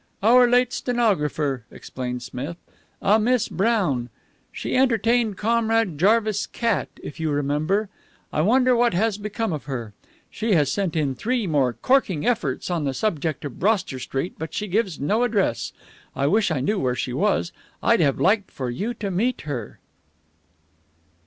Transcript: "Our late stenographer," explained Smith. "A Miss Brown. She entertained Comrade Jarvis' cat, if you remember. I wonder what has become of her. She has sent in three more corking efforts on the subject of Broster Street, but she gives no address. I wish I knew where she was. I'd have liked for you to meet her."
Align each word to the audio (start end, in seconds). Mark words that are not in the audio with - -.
"Our 0.23 0.49
late 0.49 0.73
stenographer," 0.73 1.63
explained 1.69 2.23
Smith. 2.23 2.57
"A 3.03 3.19
Miss 3.19 3.47
Brown. 3.47 4.09
She 4.51 4.75
entertained 4.75 5.37
Comrade 5.37 5.99
Jarvis' 5.99 6.47
cat, 6.47 6.89
if 7.03 7.19
you 7.19 7.29
remember. 7.29 7.87
I 8.33 8.41
wonder 8.41 8.75
what 8.75 8.95
has 8.95 9.19
become 9.19 9.53
of 9.53 9.65
her. 9.65 9.93
She 10.31 10.53
has 10.55 10.71
sent 10.71 10.95
in 10.95 11.13
three 11.13 11.45
more 11.45 11.73
corking 11.73 12.25
efforts 12.25 12.71
on 12.71 12.83
the 12.83 12.95
subject 12.95 13.45
of 13.45 13.59
Broster 13.59 13.99
Street, 13.99 14.33
but 14.39 14.55
she 14.55 14.67
gives 14.67 14.99
no 14.99 15.21
address. 15.21 15.71
I 16.15 16.25
wish 16.25 16.49
I 16.49 16.61
knew 16.61 16.79
where 16.79 16.95
she 16.95 17.13
was. 17.13 17.51
I'd 17.83 17.99
have 18.01 18.19
liked 18.19 18.49
for 18.49 18.71
you 18.71 18.95
to 18.95 19.11
meet 19.11 19.41
her." 19.41 19.77